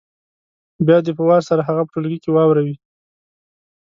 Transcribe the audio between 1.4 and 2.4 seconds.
سره هغه په ټولګي کې